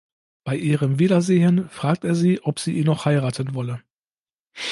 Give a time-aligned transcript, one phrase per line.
[0.43, 3.83] Bei ihrem Wiedersehen fragt er sie, ob sie ihn noch heiraten wolle.